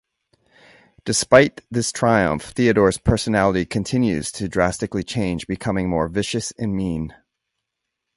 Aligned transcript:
Despite 1.05 1.61
this 1.69 1.91
triumph, 1.91 2.53
Theodore's 2.55 2.97
personality 2.97 3.67
continues 3.67 4.31
to 4.31 4.49
drastically 4.49 5.03
change, 5.03 5.45
becoming 5.45 5.89
more 5.91 6.07
vicious 6.07 6.51
and 6.57 6.75
mean. 6.75 7.13